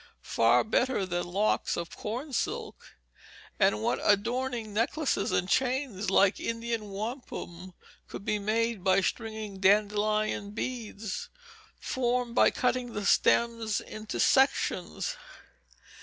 [0.23, 2.97] far better than locks of corn silk.
[3.59, 7.75] And what adorning necklaces and chains like Indian wampum
[8.07, 11.29] could be made by stringing "dandelion beads,"
[11.79, 15.15] formed by cutting the stems into sections!